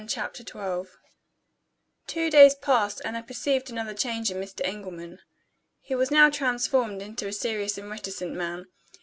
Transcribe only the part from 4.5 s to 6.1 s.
Engelman. He was